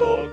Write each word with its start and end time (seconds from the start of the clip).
dog. 0.00 0.29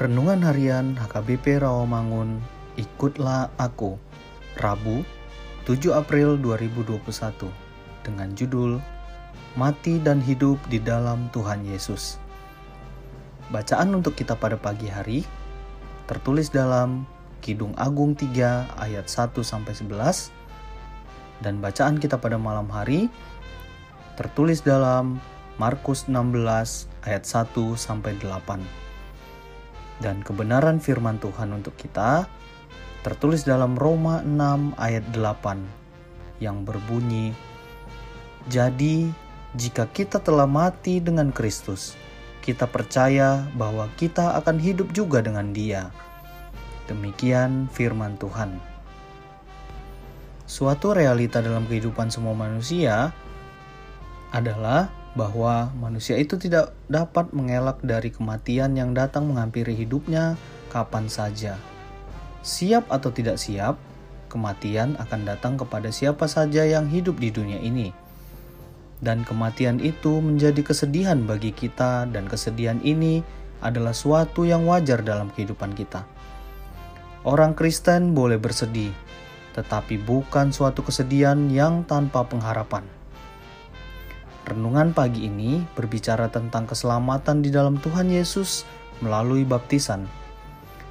Renungan 0.00 0.40
Harian 0.40 0.96
HKBP 0.96 1.60
Rawamangun, 1.60 2.40
Ikutlah 2.80 3.52
Aku, 3.60 4.00
Rabu, 4.56 5.04
7 5.68 5.92
April 5.92 6.40
2021, 6.40 7.04
dengan 8.00 8.32
judul 8.32 8.80
Mati 9.60 10.00
dan 10.00 10.24
Hidup 10.24 10.56
di 10.72 10.80
Dalam 10.80 11.28
Tuhan 11.36 11.68
Yesus. 11.68 12.16
Bacaan 13.52 13.92
untuk 13.92 14.16
kita 14.16 14.40
pada 14.40 14.56
pagi 14.56 14.88
hari 14.88 15.20
tertulis 16.08 16.48
dalam 16.48 17.04
Kidung 17.44 17.76
Agung 17.76 18.16
3 18.16 18.80
ayat 18.80 19.04
1 19.04 19.36
sampai 19.44 19.76
11 19.76 20.32
dan 21.44 21.60
bacaan 21.60 22.00
kita 22.00 22.16
pada 22.16 22.40
malam 22.40 22.72
hari 22.72 23.12
tertulis 24.16 24.64
dalam 24.64 25.20
Markus 25.60 26.08
16 26.08 26.88
ayat 27.04 27.24
1 27.28 27.52
sampai 27.76 28.16
8 28.16 28.89
dan 30.00 30.24
kebenaran 30.24 30.80
firman 30.80 31.20
Tuhan 31.20 31.52
untuk 31.52 31.76
kita 31.76 32.26
tertulis 33.00 33.44
dalam 33.44 33.76
Roma 33.76 34.20
6 34.24 34.76
ayat 34.76 35.04
8 35.12 36.42
yang 36.42 36.64
berbunyi 36.64 37.32
Jadi 38.48 39.12
jika 39.56 39.84
kita 39.88 40.20
telah 40.20 40.48
mati 40.48 41.00
dengan 41.00 41.28
Kristus 41.32 41.96
kita 42.40 42.64
percaya 42.64 43.44
bahwa 43.54 43.86
kita 44.00 44.34
akan 44.40 44.56
hidup 44.56 44.90
juga 44.96 45.20
dengan 45.20 45.52
Dia. 45.52 45.92
Demikian 46.88 47.68
firman 47.70 48.16
Tuhan. 48.16 48.58
Suatu 50.50 50.90
realita 50.90 51.38
dalam 51.38 51.68
kehidupan 51.70 52.10
semua 52.10 52.34
manusia 52.34 53.14
adalah 54.34 54.90
bahwa 55.18 55.74
manusia 55.74 56.14
itu 56.14 56.38
tidak 56.38 56.70
dapat 56.86 57.34
mengelak 57.34 57.82
dari 57.82 58.14
kematian 58.14 58.78
yang 58.78 58.94
datang 58.94 59.26
menghampiri 59.26 59.74
hidupnya 59.74 60.38
kapan 60.70 61.10
saja. 61.10 61.58
Siap 62.46 62.86
atau 62.88 63.10
tidak 63.10 63.36
siap, 63.36 63.74
kematian 64.30 64.94
akan 65.02 65.26
datang 65.26 65.58
kepada 65.58 65.90
siapa 65.90 66.30
saja 66.30 66.62
yang 66.62 66.86
hidup 66.86 67.18
di 67.18 67.34
dunia 67.34 67.58
ini. 67.58 67.90
Dan 69.00 69.26
kematian 69.26 69.82
itu 69.82 70.22
menjadi 70.22 70.62
kesedihan 70.62 71.18
bagi 71.26 71.50
kita 71.50 72.06
dan 72.06 72.30
kesedihan 72.30 72.78
ini 72.84 73.24
adalah 73.60 73.92
suatu 73.92 74.46
yang 74.46 74.64
wajar 74.68 75.02
dalam 75.02 75.32
kehidupan 75.32 75.74
kita. 75.74 76.06
Orang 77.26 77.52
Kristen 77.52 78.16
boleh 78.16 78.40
bersedih, 78.40 78.92
tetapi 79.52 80.00
bukan 80.00 80.52
suatu 80.54 80.80
kesedihan 80.80 81.36
yang 81.52 81.84
tanpa 81.84 82.24
pengharapan. 82.24 82.99
Renungan 84.48 84.96
pagi 84.96 85.28
ini 85.28 85.60
berbicara 85.76 86.32
tentang 86.32 86.64
keselamatan 86.64 87.44
di 87.44 87.52
dalam 87.52 87.76
Tuhan 87.76 88.08
Yesus 88.08 88.64
melalui 89.04 89.44
baptisan. 89.44 90.08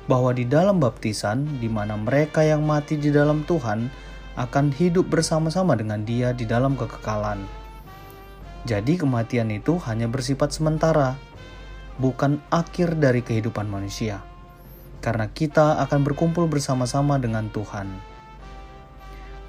Bahwa 0.05 0.33
di 0.33 0.45
dalam 0.45 0.77
baptisan, 0.77 1.45
di 1.57 1.69
mana 1.69 1.97
mereka 1.97 2.45
yang 2.45 2.65
mati 2.65 2.97
di 2.97 3.09
dalam 3.09 3.45
Tuhan 3.45 3.89
akan 4.37 4.65
hidup 4.73 5.09
bersama-sama 5.09 5.73
dengan 5.73 6.05
Dia 6.05 6.33
di 6.33 6.45
dalam 6.45 6.77
kekekalan. 6.77 7.41
Jadi, 8.65 9.01
kematian 9.01 9.49
itu 9.49 9.81
hanya 9.85 10.05
bersifat 10.05 10.53
sementara, 10.53 11.17
bukan 11.97 12.41
akhir 12.53 12.97
dari 12.97 13.25
kehidupan 13.25 13.66
manusia, 13.66 14.21
karena 15.01 15.29
kita 15.29 15.81
akan 15.83 16.05
berkumpul 16.05 16.45
bersama-sama 16.47 17.17
dengan 17.19 17.47
Tuhan. 17.49 17.87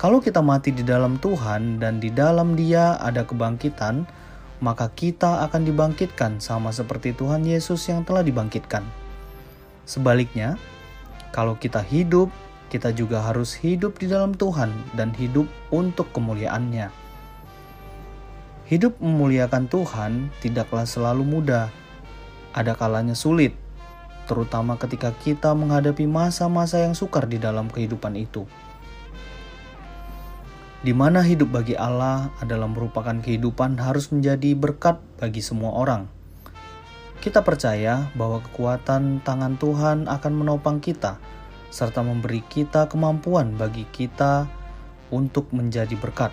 Kalau 0.01 0.17
kita 0.17 0.41
mati 0.41 0.73
di 0.73 0.81
dalam 0.81 1.21
Tuhan 1.21 1.77
dan 1.77 2.01
di 2.01 2.09
dalam 2.09 2.57
Dia 2.57 2.97
ada 3.05 3.21
kebangkitan, 3.21 4.09
maka 4.65 4.89
kita 4.89 5.45
akan 5.45 5.69
dibangkitkan 5.69 6.41
sama 6.41 6.73
seperti 6.73 7.13
Tuhan 7.13 7.45
Yesus 7.45 7.85
yang 7.85 8.01
telah 8.09 8.25
dibangkitkan. 8.25 8.81
Sebaliknya, 9.85 10.57
kalau 11.37 11.53
kita 11.61 11.85
hidup, 11.85 12.33
kita 12.73 12.97
juga 12.97 13.21
harus 13.21 13.53
hidup 13.61 14.01
di 14.01 14.09
dalam 14.09 14.33
Tuhan 14.33 14.73
dan 14.97 15.13
hidup 15.13 15.45
untuk 15.69 16.09
kemuliaannya. 16.17 16.89
Hidup 18.73 18.97
memuliakan 19.05 19.69
Tuhan 19.69 20.33
tidaklah 20.41 20.89
selalu 20.89 21.29
mudah. 21.29 21.69
Ada 22.57 22.73
kalanya 22.73 23.13
sulit, 23.13 23.53
terutama 24.25 24.81
ketika 24.81 25.13
kita 25.13 25.53
menghadapi 25.53 26.09
masa-masa 26.09 26.81
yang 26.81 26.97
sukar 26.97 27.29
di 27.29 27.37
dalam 27.37 27.69
kehidupan 27.69 28.17
itu 28.17 28.49
di 30.81 30.97
mana 30.97 31.21
hidup 31.21 31.53
bagi 31.53 31.77
Allah 31.77 32.33
adalah 32.41 32.65
merupakan 32.65 33.13
kehidupan 33.13 33.77
harus 33.77 34.09
menjadi 34.09 34.57
berkat 34.57 34.97
bagi 35.21 35.45
semua 35.45 35.77
orang. 35.77 36.09
Kita 37.21 37.45
percaya 37.45 38.09
bahwa 38.17 38.41
kekuatan 38.41 39.21
tangan 39.21 39.61
Tuhan 39.61 40.09
akan 40.09 40.33
menopang 40.33 40.81
kita 40.81 41.21
serta 41.69 42.01
memberi 42.01 42.41
kita 42.49 42.89
kemampuan 42.89 43.61
bagi 43.61 43.85
kita 43.93 44.49
untuk 45.13 45.53
menjadi 45.53 45.93
berkat 46.01 46.33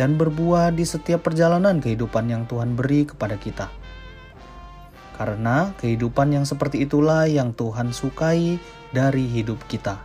dan 0.00 0.16
berbuah 0.16 0.72
di 0.72 0.88
setiap 0.88 1.28
perjalanan 1.28 1.76
kehidupan 1.78 2.32
yang 2.32 2.48
Tuhan 2.48 2.72
beri 2.72 3.04
kepada 3.04 3.36
kita. 3.36 3.68
Karena 5.20 5.76
kehidupan 5.76 6.32
yang 6.32 6.48
seperti 6.48 6.88
itulah 6.88 7.28
yang 7.28 7.52
Tuhan 7.52 7.92
sukai 7.92 8.56
dari 8.96 9.28
hidup 9.28 9.60
kita. 9.68 10.00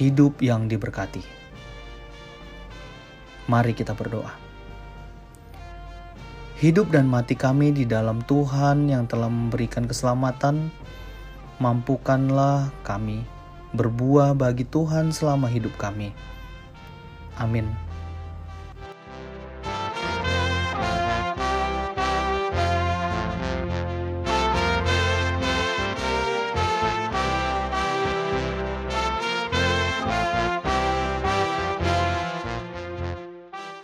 Hidup 0.00 0.40
yang 0.40 0.64
diberkati. 0.64 1.39
Mari 3.50 3.74
kita 3.74 3.98
berdoa. 3.98 4.30
Hidup 6.62 6.94
dan 6.94 7.10
mati 7.10 7.34
kami 7.34 7.74
di 7.74 7.82
dalam 7.82 8.22
Tuhan 8.22 8.86
yang 8.86 9.10
telah 9.10 9.26
memberikan 9.26 9.90
keselamatan, 9.90 10.70
mampukanlah 11.58 12.70
kami 12.86 13.26
berbuah 13.74 14.38
bagi 14.38 14.62
Tuhan 14.70 15.10
selama 15.10 15.50
hidup 15.50 15.74
kami. 15.82 16.14
Amin. 17.42 17.89